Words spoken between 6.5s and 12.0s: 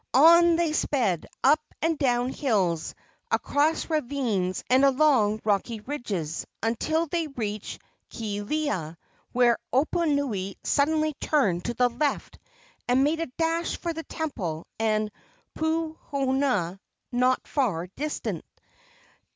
until they reached Kealia, when Oponui suddenly turned to the